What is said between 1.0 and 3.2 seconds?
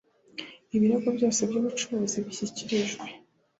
byose by ubucuruzi bishyikirijwe